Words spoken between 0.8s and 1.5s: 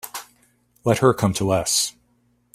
Let her come